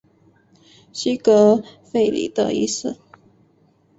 [0.91, 2.97] 西格弗里德一世。